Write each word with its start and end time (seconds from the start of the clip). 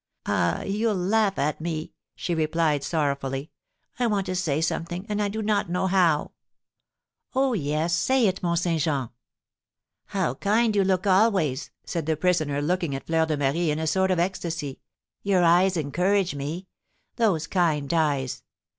"Ah, 0.25 0.63
you'll 0.63 0.95
laugh 0.95 1.37
at 1.37 1.61
me," 1.61 1.93
she 2.15 2.33
replied, 2.33 2.83
sorrowfully. 2.83 3.51
"I 3.99 4.07
want 4.07 4.25
to 4.25 4.35
say 4.35 4.59
something, 4.59 5.05
and 5.07 5.21
I 5.21 5.29
do 5.29 5.43
not 5.43 5.69
know 5.69 5.85
how." 5.85 6.31
"Oh, 7.35 7.53
yes, 7.53 7.93
say 7.95 8.25
it, 8.25 8.41
Mont 8.41 8.57
Saint 8.57 8.81
Jean!" 8.81 9.09
"How 10.05 10.33
kind 10.33 10.75
you 10.75 10.83
look 10.83 11.05
always," 11.05 11.69
said 11.85 12.07
the 12.07 12.17
prisoner, 12.17 12.63
looking 12.63 12.95
at 12.95 13.05
Fleur 13.05 13.27
de 13.27 13.37
Marie 13.37 13.69
in 13.69 13.77
a 13.77 13.85
sort 13.85 14.09
of 14.09 14.17
ecstasy; 14.17 14.79
"your 15.21 15.43
eyes 15.43 15.77
encourage 15.77 16.33
me, 16.33 16.65
those 17.17 17.45
kind 17.45 17.93
eyes! 17.93 18.41